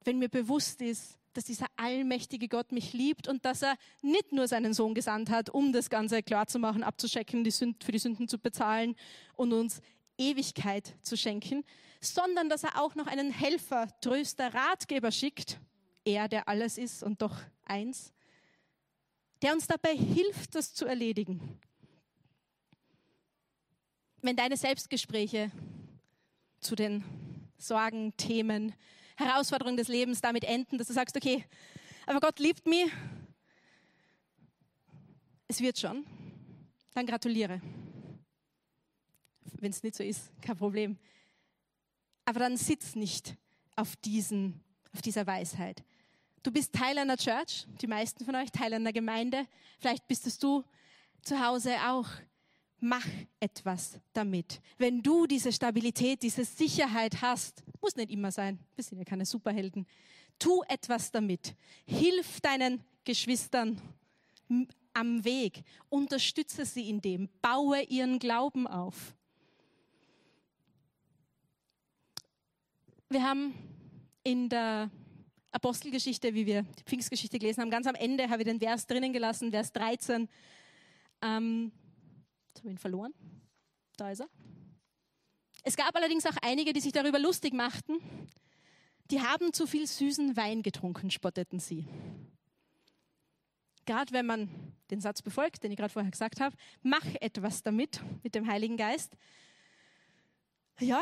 [0.03, 4.47] wenn mir bewusst ist, dass dieser allmächtige Gott mich liebt und dass er nicht nur
[4.47, 7.99] seinen Sohn gesandt hat, um das Ganze klar zu machen, abzuschecken, die Sünd, für die
[7.99, 8.95] Sünden zu bezahlen
[9.35, 9.81] und uns
[10.17, 11.65] Ewigkeit zu schenken,
[12.05, 15.59] sondern dass er auch noch einen Helfer, Tröster, Ratgeber schickt,
[16.03, 18.13] er, der alles ist und doch eins,
[19.41, 21.59] der uns dabei hilft, das zu erledigen.
[24.21, 25.51] Wenn deine Selbstgespräche
[26.59, 27.03] zu den
[27.57, 28.73] Sorgen, Themen,
[29.17, 31.45] Herausforderungen des Lebens damit enden, dass du sagst, okay,
[32.05, 32.91] aber Gott liebt mich,
[35.47, 36.05] es wird schon,
[36.93, 37.61] dann gratuliere.
[39.59, 40.97] Wenn es nicht so ist, kein Problem.
[42.25, 43.35] Aber dann sitz nicht
[43.75, 44.59] auf, diesen,
[44.93, 45.83] auf dieser Weisheit.
[46.43, 49.47] Du bist Teil einer Church, die meisten von euch Teil einer Gemeinde.
[49.79, 50.63] Vielleicht bist es du
[51.21, 52.07] zu Hause auch.
[52.79, 53.05] Mach
[53.39, 54.61] etwas damit.
[54.77, 59.25] Wenn du diese Stabilität, diese Sicherheit hast, muss nicht immer sein, wir sind ja keine
[59.25, 59.87] Superhelden,
[60.37, 61.55] tu etwas damit.
[61.85, 63.81] Hilf deinen Geschwistern
[64.93, 69.15] am Weg, unterstütze sie in dem, baue ihren Glauben auf.
[73.15, 73.53] Wir haben
[74.23, 74.91] in der
[75.51, 77.69] Apostelgeschichte, wie wir die Pfingstgeschichte gelesen haben.
[77.69, 80.27] Ganz am Ende habe ich den Vers drinnen gelassen, Vers 13.
[81.21, 81.71] Ähm,
[82.49, 83.13] jetzt habe ich ihn verloren.
[83.95, 84.27] Da ist er.
[85.63, 88.01] Es gab allerdings auch einige, die sich darüber lustig machten.
[89.11, 91.87] Die haben zu viel süßen Wein getrunken, spotteten sie.
[93.85, 94.49] Gerade wenn man
[94.91, 98.75] den Satz befolgt, den ich gerade vorher gesagt habe, mach etwas damit, mit dem Heiligen
[98.75, 99.15] Geist.
[100.81, 101.01] Ja,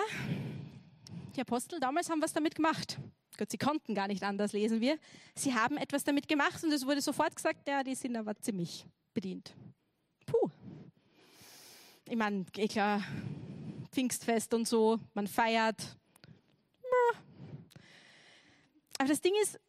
[1.35, 2.97] die Apostel damals haben was damit gemacht.
[3.37, 4.97] Gott, sie konnten gar nicht anders, lesen wir.
[5.35, 8.85] Sie haben etwas damit gemacht und es wurde sofort gesagt, ja, die sind aber ziemlich
[9.13, 9.53] bedient.
[10.25, 10.49] Puh.
[12.07, 13.03] Ich meine, eh klar,
[13.91, 15.97] Pfingstfest und so, man feiert.
[18.99, 19.59] Aber das Ding ist,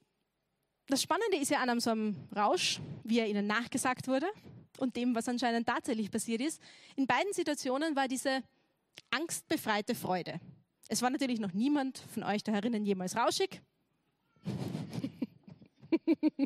[0.87, 4.27] das Spannende ist ja an so einem Rausch, wie er ihnen nachgesagt wurde
[4.79, 6.61] und dem, was anscheinend tatsächlich passiert ist.
[6.96, 8.42] In beiden Situationen war diese
[9.11, 10.40] angstbefreite Freude.
[10.88, 13.61] Es war natürlich noch niemand von euch da herinnen jemals rauschig.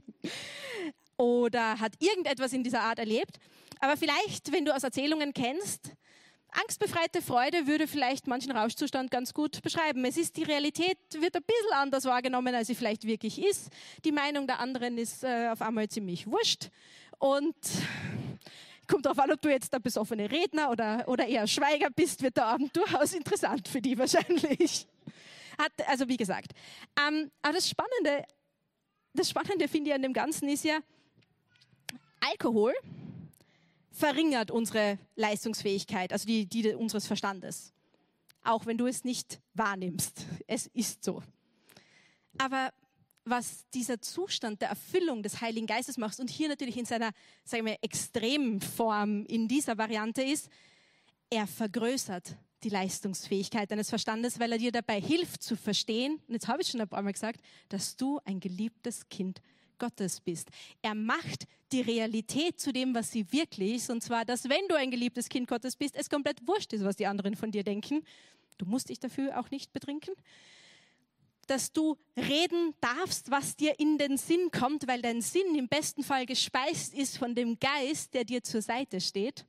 [1.16, 3.38] Oder hat irgendetwas in dieser Art erlebt.
[3.80, 5.92] Aber vielleicht, wenn du aus Erzählungen kennst,
[6.50, 10.04] angstbefreite Freude würde vielleicht manchen Rauschzustand ganz gut beschreiben.
[10.04, 13.68] Es ist die Realität, wird ein bisschen anders wahrgenommen, als sie vielleicht wirklich ist.
[14.04, 16.70] Die Meinung der anderen ist äh, auf einmal ziemlich wurscht.
[17.18, 17.56] Und
[18.88, 22.38] Kommt darauf an, ob du jetzt der besoffene Redner oder, oder eher Schweiger bist, wird
[22.38, 24.88] der Abend durchaus interessant für die wahrscheinlich.
[25.58, 26.52] Hat, also wie gesagt.
[27.06, 28.24] Ähm, aber das Spannende,
[29.12, 30.78] das Spannende finde ich an dem Ganzen ist ja,
[32.20, 32.74] Alkohol
[33.90, 37.74] verringert unsere Leistungsfähigkeit, also die, die unseres Verstandes.
[38.42, 40.24] Auch wenn du es nicht wahrnimmst.
[40.46, 41.22] Es ist so.
[42.38, 42.72] Aber
[43.30, 47.10] was dieser Zustand der Erfüllung des Heiligen Geistes macht und hier natürlich in seiner,
[47.44, 50.48] sagen wir, Extremform in dieser Variante ist,
[51.30, 56.48] er vergrößert die Leistungsfähigkeit deines Verstandes, weil er dir dabei hilft zu verstehen, und jetzt
[56.48, 59.40] habe ich schon ein paar Mal gesagt, dass du ein geliebtes Kind
[59.78, 60.48] Gottes bist.
[60.82, 63.90] Er macht die Realität zu dem, was sie wirklich ist.
[63.90, 66.96] Und zwar, dass wenn du ein geliebtes Kind Gottes bist, es komplett wurscht ist, was
[66.96, 68.02] die anderen von dir denken.
[68.58, 70.14] Du musst dich dafür auch nicht betrinken.
[71.48, 76.04] Dass du reden darfst, was dir in den Sinn kommt, weil dein Sinn im besten
[76.04, 79.44] Fall gespeist ist von dem Geist, der dir zur Seite steht.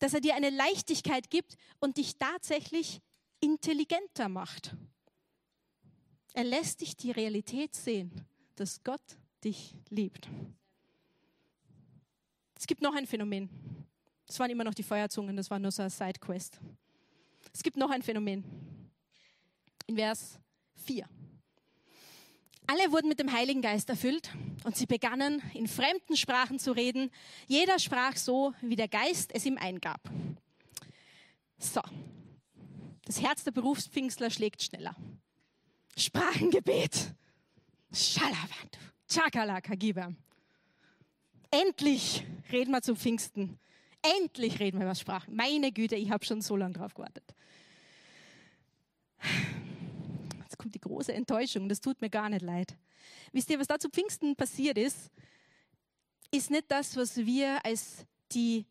[0.00, 3.00] Dass er dir eine Leichtigkeit gibt und dich tatsächlich
[3.38, 4.74] intelligenter macht.
[6.34, 8.10] Er lässt dich die Realität sehen,
[8.56, 9.02] dass Gott
[9.44, 10.28] dich liebt.
[12.58, 13.50] Es gibt noch ein Phänomen.
[14.26, 16.58] Das waren immer noch die Feuerzungen, das war nur so eine Sidequest.
[17.52, 18.44] Es gibt noch ein Phänomen.
[19.86, 20.38] In Vers
[20.84, 21.04] 4.
[22.66, 24.30] Alle wurden mit dem Heiligen Geist erfüllt
[24.64, 27.10] und sie begannen in fremden Sprachen zu reden.
[27.46, 30.00] Jeder sprach so, wie der Geist es ihm eingab.
[31.58, 31.80] So,
[33.04, 34.96] das Herz der Berufspfingstler schlägt schneller.
[35.96, 37.14] Sprachengebet.
[37.92, 38.78] Schalawand.
[39.06, 40.16] Chakalaka, gibam.
[41.50, 43.58] Endlich reden wir zum Pfingsten.
[44.20, 45.36] Endlich reden wir über Sprachen.
[45.36, 47.34] Meine Güte, ich habe schon so lange drauf gewartet.
[50.40, 51.68] Jetzt kommt die große Enttäuschung.
[51.68, 52.76] Das tut mir gar nicht leid.
[53.32, 55.10] Wisst ihr, was da zu Pfingsten passiert ist?
[56.30, 58.64] Ist nicht das, was wir als die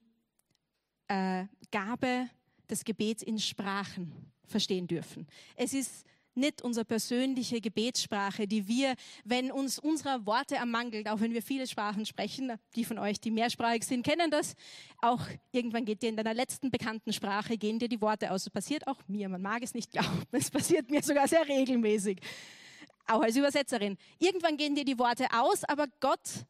[1.07, 2.29] äh, Gabe
[2.69, 5.27] des Gebets in Sprachen verstehen dürfen.
[5.55, 11.33] Es ist nicht unsere persönliche Gebetssprache, die wir, wenn uns unserer Worte ermangelt, auch wenn
[11.33, 14.55] wir viele Sprachen sprechen, die von euch, die mehrsprachig sind, kennen das.
[15.01, 18.45] Auch irgendwann geht dir in deiner letzten bekannten Sprache, gehen dir die Worte aus.
[18.45, 19.29] Das passiert auch mir.
[19.29, 20.23] Man mag es nicht glauben.
[20.31, 22.19] Es passiert mir sogar sehr regelmäßig.
[23.07, 23.97] Auch als Übersetzerin.
[24.19, 26.45] Irgendwann gehen dir die Worte aus, aber Gott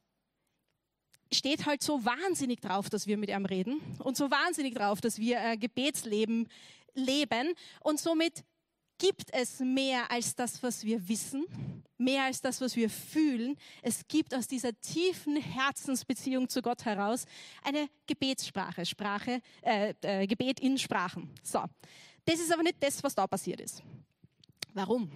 [1.33, 5.17] steht halt so wahnsinnig drauf, dass wir mit ihm reden und so wahnsinnig drauf, dass
[5.17, 6.47] wir ein Gebetsleben
[6.93, 8.43] leben und somit
[9.01, 11.43] gibt es mehr als das, was wir wissen,
[11.97, 13.57] mehr als das, was wir fühlen.
[13.81, 17.25] Es gibt aus dieser tiefen Herzensbeziehung zu Gott heraus
[17.63, 21.33] eine Gebetssprache, Sprache, äh, äh, Gebet in Sprachen.
[21.41, 21.63] So,
[22.25, 23.81] das ist aber nicht das, was da passiert ist.
[24.75, 25.09] Warum?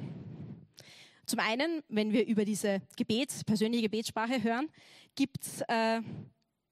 [1.28, 4.68] Zum einen, wenn wir über diese Gebets, persönliche Gebetssprache hören,
[5.14, 6.02] gibt es äh,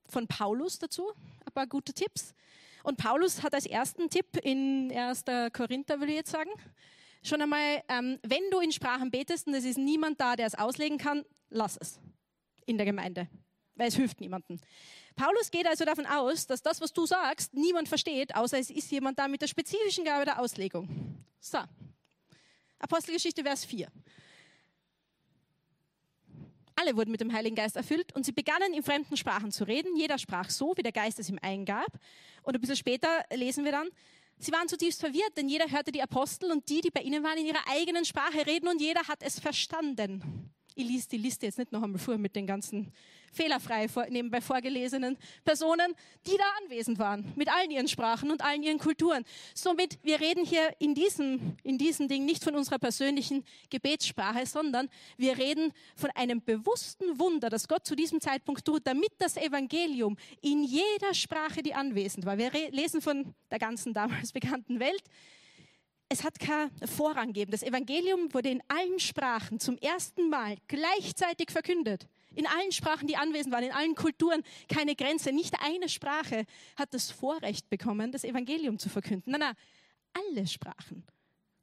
[0.07, 1.11] von Paulus dazu
[1.45, 2.33] ein paar gute Tipps.
[2.81, 5.25] Und Paulus hat als ersten Tipp in 1.
[5.53, 6.49] Korinther, würde ich jetzt sagen,
[7.23, 10.55] schon einmal, ähm, wenn du in Sprachen betest und es ist niemand da, der es
[10.55, 11.99] auslegen kann, lass es
[12.65, 13.27] in der Gemeinde,
[13.75, 14.59] weil es hilft niemandem.
[15.15, 18.91] Paulus geht also davon aus, dass das, was du sagst, niemand versteht, außer es ist
[18.91, 21.23] jemand da mit der spezifischen Gabe der Auslegung.
[21.39, 21.59] So.
[22.79, 23.87] Apostelgeschichte, Vers 4.
[26.75, 29.95] Alle wurden mit dem Heiligen Geist erfüllt und sie begannen in fremden Sprachen zu reden.
[29.95, 31.99] Jeder sprach so, wie der Geist es ihm eingab.
[32.41, 33.89] Und ein bisschen später lesen wir dann,
[34.43, 37.37] Sie waren zutiefst verwirrt, denn jeder hörte die Apostel und die, die bei ihnen waren,
[37.37, 40.51] in ihrer eigenen Sprache reden und jeder hat es verstanden.
[40.75, 42.91] Ich lese die Liste jetzt nicht noch einmal vor mit den ganzen
[43.33, 45.93] fehlerfrei vor, nebenbei vorgelesenen Personen,
[46.25, 49.25] die da anwesend waren, mit allen ihren Sprachen und allen ihren Kulturen.
[49.53, 54.89] Somit, wir reden hier in diesem, in diesem Ding nicht von unserer persönlichen Gebetssprache, sondern
[55.17, 60.17] wir reden von einem bewussten Wunder, das Gott zu diesem Zeitpunkt tut, damit das Evangelium
[60.41, 65.03] in jeder Sprache, die anwesend war, wir lesen von der ganzen damals bekannten Welt,
[66.13, 67.51] es hat keinen Vorrang gegeben.
[67.51, 72.07] Das Evangelium wurde in allen Sprachen zum ersten Mal gleichzeitig verkündet.
[72.35, 75.31] In allen Sprachen, die anwesend waren, in allen Kulturen, keine Grenze.
[75.31, 79.31] Nicht eine Sprache hat das Vorrecht bekommen, das Evangelium zu verkünden.
[79.31, 79.55] Nein, nein,
[80.13, 81.05] alle Sprachen.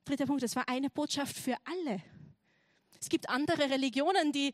[0.05, 2.03] Dritter Punkt, es war eine Botschaft für alle.
[3.01, 4.53] Es gibt andere Religionen, die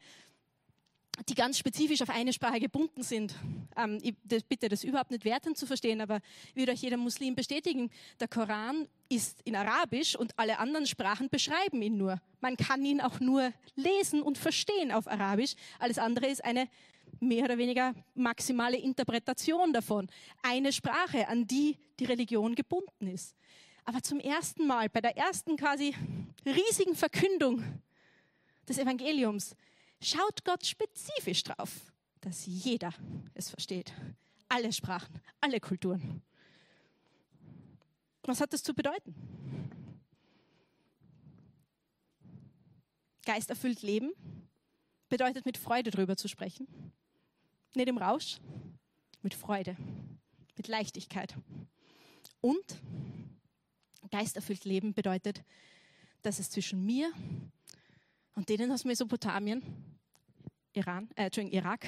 [1.28, 3.34] die ganz spezifisch auf eine Sprache gebunden sind.
[3.76, 4.14] Ähm, ich
[4.46, 6.20] bitte das überhaupt nicht wertend zu verstehen, aber
[6.54, 11.80] würde euch jeder Muslim bestätigen, der Koran ist in Arabisch und alle anderen Sprachen beschreiben
[11.82, 12.20] ihn nur.
[12.40, 15.54] Man kann ihn auch nur lesen und verstehen auf Arabisch.
[15.78, 16.68] Alles andere ist eine
[17.20, 20.08] mehr oder weniger maximale Interpretation davon.
[20.42, 23.34] Eine Sprache, an die die Religion gebunden ist.
[23.84, 25.94] Aber zum ersten Mal, bei der ersten quasi
[26.44, 27.62] riesigen Verkündung
[28.68, 29.54] des Evangeliums,
[30.02, 32.92] schaut Gott spezifisch drauf, dass jeder
[33.34, 33.92] es versteht.
[34.48, 36.22] Alle Sprachen, alle Kulturen.
[38.22, 39.14] Was hat das zu bedeuten?
[43.24, 44.12] Geisterfüllt leben
[45.08, 46.66] bedeutet mit Freude drüber zu sprechen.
[47.74, 48.38] Nicht im Rausch,
[49.22, 49.76] mit Freude,
[50.56, 51.34] mit Leichtigkeit.
[52.40, 52.80] Und
[54.10, 55.42] geisterfüllt leben bedeutet,
[56.22, 57.12] dass es zwischen mir
[58.36, 59.62] und denen aus Mesopotamien,
[60.74, 61.86] Iran, äh, Irak,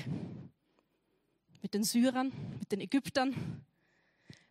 [1.63, 3.35] mit den Syrern, mit den Ägyptern,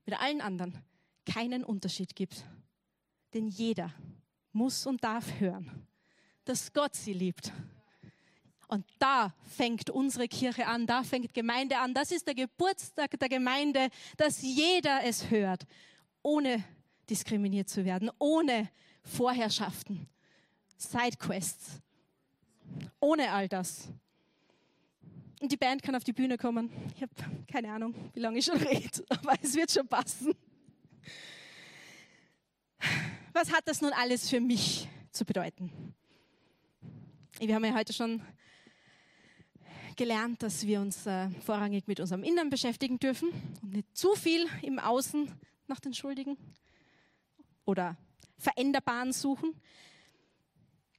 [0.06, 0.78] mit allen anderen
[1.26, 2.46] keinen Unterschied gibt.
[3.34, 3.94] Denn jeder
[4.54, 5.88] muss und darf hören,
[6.46, 7.52] dass Gott sie liebt.
[8.68, 11.94] Und da fängt unsere Kirche an, da fängt Gemeinde an.
[11.94, 15.66] Das ist der Geburtstag der Gemeinde, dass jeder es hört,
[16.22, 16.64] ohne
[17.10, 18.70] diskriminiert zu werden, ohne
[19.04, 20.08] Vorherrschaften,
[20.78, 21.82] Sidequests,
[23.00, 23.90] ohne all das.
[25.40, 26.70] Und die Band kann auf die Bühne kommen.
[26.96, 27.12] Ich habe
[27.52, 30.34] keine Ahnung, wie lange ich schon rede, aber es wird schon passen.
[33.34, 35.94] Was hat das nun alles für mich zu bedeuten?
[37.40, 38.22] Wir haben ja heute schon
[39.96, 43.30] gelernt, dass wir uns äh, vorrangig mit unserem Innern beschäftigen dürfen
[43.62, 45.32] und nicht zu viel im Außen
[45.68, 46.38] nach den Schuldigen
[47.66, 47.98] oder
[48.38, 49.54] Veränderbaren suchen.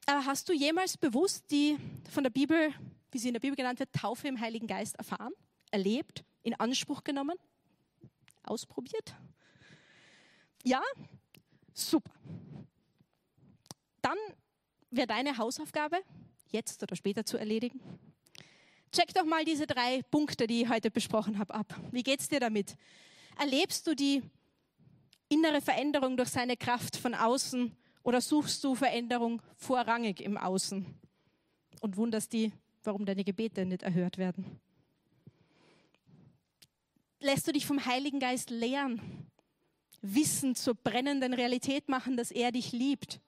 [0.08, 1.76] Aber hast du jemals bewusst die
[2.10, 2.72] von der Bibel,
[3.10, 5.34] wie sie in der Bibel genannt wird, Taufe im Heiligen Geist erfahren,
[5.70, 7.36] erlebt, in Anspruch genommen,
[8.42, 9.14] ausprobiert?
[10.64, 10.80] Ja?
[11.74, 12.10] Super.
[14.00, 14.16] Dann
[14.90, 15.98] wäre deine Hausaufgabe,
[16.52, 17.78] jetzt oder später zu erledigen.
[18.92, 21.78] Check doch mal diese drei Punkte, die ich heute besprochen habe, ab.
[21.92, 22.76] Wie geht's dir damit?
[23.38, 24.22] Erlebst du die
[25.28, 27.76] innere Veränderung durch seine Kraft von außen
[28.08, 30.86] oder suchst du Veränderung vorrangig im Außen
[31.82, 34.58] und wunderst die, warum deine Gebete nicht erhört werden?
[37.20, 39.26] Lässt du dich vom Heiligen Geist lehren,
[40.00, 43.20] Wissen zur brennenden Realität machen, dass er dich liebt?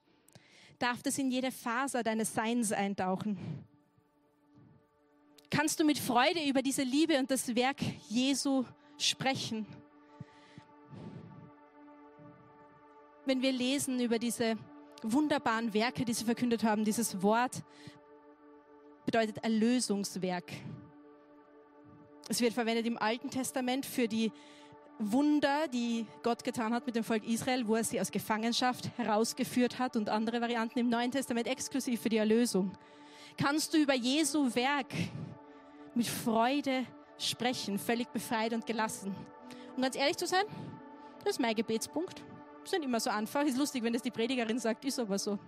[0.79, 3.37] Darf das in jede Faser deines Seins eintauchen?
[5.51, 8.65] Kannst du mit Freude über diese Liebe und das Werk Jesu
[8.97, 9.67] sprechen?
[13.27, 14.57] Wenn wir lesen über diese
[15.03, 17.63] wunderbaren Werke, die sie verkündet haben, dieses Wort
[19.05, 20.51] bedeutet Erlösungswerk.
[22.29, 24.31] Es wird verwendet im Alten Testament für die
[24.99, 29.79] Wunder, die Gott getan hat mit dem Volk Israel, wo er sie aus Gefangenschaft herausgeführt
[29.79, 32.71] hat und andere Varianten im Neuen Testament exklusiv für die Erlösung.
[33.37, 34.93] Kannst du über Jesu Werk
[35.95, 36.85] mit Freude
[37.17, 39.15] sprechen, völlig befreit und gelassen?
[39.75, 40.43] Um ganz ehrlich zu sein,
[41.23, 42.23] das ist mein Gebetspunkt.
[42.63, 43.43] Ist nicht immer so einfach.
[43.43, 45.39] Ist lustig, wenn das die Predigerin sagt, ist aber so.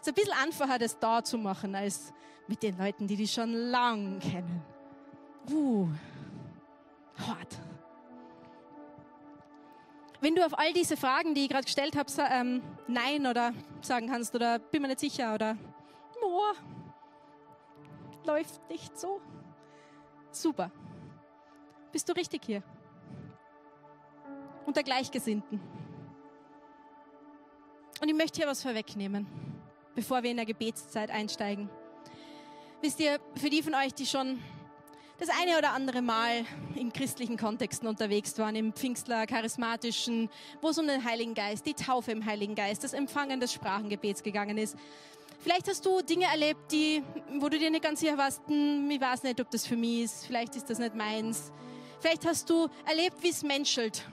[0.00, 2.12] Ist ein bisschen einfacher, das da zu machen, als
[2.48, 4.62] mit den Leuten, die die schon lang kennen.
[5.50, 5.88] Uh,
[7.18, 7.58] hart.
[10.20, 13.52] Wenn du auf all diese Fragen, die ich gerade gestellt habe, ähm, Nein oder
[13.82, 15.56] sagen kannst oder bin mir nicht sicher oder
[16.22, 16.52] oh,
[18.24, 19.20] läuft nicht so,
[20.32, 20.70] super.
[21.92, 22.62] Bist du richtig hier?
[24.64, 25.60] Unter Gleichgesinnten.
[28.00, 29.26] Und ich möchte hier was vorwegnehmen,
[29.94, 31.70] bevor wir in der Gebetszeit einsteigen.
[32.82, 34.38] Wisst ihr, für die von euch, die schon
[35.18, 36.44] das eine oder andere Mal
[36.74, 40.28] in christlichen Kontexten unterwegs waren, im Pfingstler, charismatischen,
[40.60, 44.22] wo es um den Heiligen Geist, die Taufe im Heiligen Geist, das Empfangen des Sprachengebets
[44.22, 44.76] gegangen ist.
[45.38, 47.02] Vielleicht hast du Dinge erlebt, die,
[47.38, 50.04] wo du dir nicht ganz sicher warst, hm, ich weiß nicht, ob das für mich
[50.04, 51.50] ist, vielleicht ist das nicht meins.
[52.00, 54.06] Vielleicht hast du erlebt, wie es menschelt,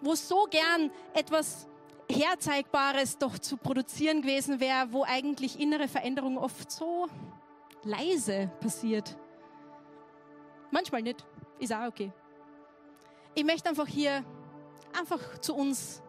[0.00, 1.68] wo so gern etwas
[2.10, 7.08] Herzeigbares doch zu produzieren gewesen wäre, wo eigentlich innere Veränderung oft so
[7.82, 9.16] leise passiert.
[10.70, 11.24] Manchmal nicht.
[11.58, 12.12] Ist auch okay.
[13.34, 14.24] Ich möchte einfach hier
[14.98, 16.02] einfach zu uns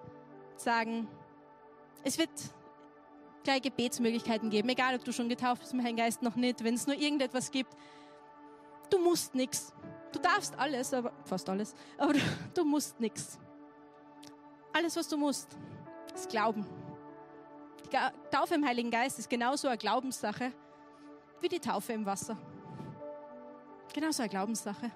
[0.56, 1.08] sagen,
[2.04, 2.30] es wird
[3.44, 6.74] gleich Gebetsmöglichkeiten geben, egal ob du schon getauft bist im Heiligen Geist noch nicht, wenn
[6.74, 7.74] es nur irgendetwas gibt.
[8.90, 9.74] Du musst nichts.
[10.12, 12.20] Du darfst alles, aber fast alles, aber du,
[12.54, 13.40] du musst nichts.
[14.74, 15.58] Alles, was du musst,
[16.18, 16.66] ist Glauben.
[17.86, 17.98] Die
[18.36, 20.52] Taufe im Heiligen Geist ist genauso eine Glaubenssache
[21.42, 22.38] wie die Taufe im Wasser.
[23.94, 24.92] Genauso eine Glaubenssache.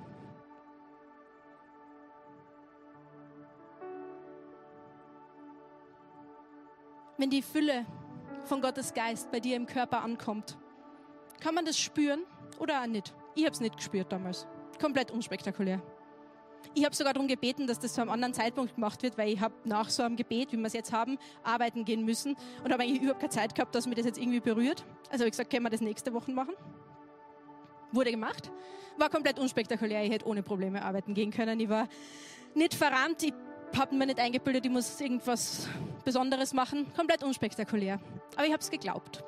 [7.17, 7.85] Wenn die Fülle
[8.45, 10.57] von Gottes Geist bei dir im Körper ankommt,
[11.39, 12.23] kann man das spüren
[12.59, 13.13] oder auch nicht.
[13.35, 14.47] Ich habe es nicht gespürt damals.
[14.79, 15.81] Komplett unspektakulär.
[16.73, 19.39] Ich habe sogar darum gebeten, dass das zu einem anderen Zeitpunkt gemacht wird, weil ich
[19.39, 22.83] habe nach so einem Gebet, wie wir es jetzt haben, arbeiten gehen müssen und habe
[22.83, 24.85] eigentlich überhaupt keine Zeit gehabt, dass mir das jetzt irgendwie berührt.
[25.09, 26.53] Also habe ich gesagt, können wir das nächste Woche machen?
[27.91, 28.51] Wurde gemacht.
[28.97, 30.03] War komplett unspektakulär.
[30.05, 31.59] Ich hätte ohne Probleme arbeiten gehen können.
[31.59, 31.87] Ich war
[32.55, 33.21] nicht verrannt.
[33.23, 33.33] Ich
[33.77, 35.67] habe mir nicht eingebildet, ich muss irgendwas
[36.03, 36.91] Besonderes machen.
[36.95, 37.99] Komplett unspektakulär.
[38.35, 39.23] Aber ich habe es geglaubt.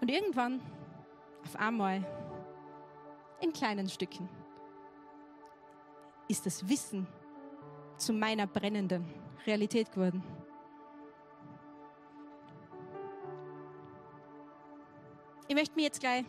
[0.00, 0.60] Und irgendwann,
[1.44, 2.04] auf einmal,
[3.40, 4.28] in kleinen Stücken,
[6.28, 7.06] ist das Wissen
[7.96, 9.04] zu meiner brennenden
[9.46, 10.22] Realität geworden.
[15.46, 16.24] Ich möchte mich jetzt gleich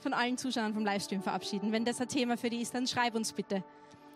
[0.00, 1.70] von allen Zuschauern vom Livestream verabschieden.
[1.70, 3.56] Wenn das ein Thema für dich ist, dann schreib uns bitte.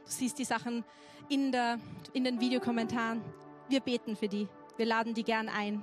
[0.05, 0.85] Du siehst die Sachen
[1.29, 1.79] in, der,
[2.13, 3.23] in den Videokommentaren.
[3.69, 4.49] Wir beten für die.
[4.77, 5.83] Wir laden die gern ein.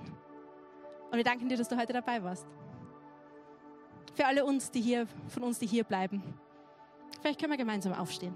[1.10, 2.46] Und wir danken dir, dass du heute dabei warst.
[4.14, 6.22] Für alle uns, die hier, von uns, die hier bleiben.
[7.22, 8.36] Vielleicht können wir gemeinsam aufstehen.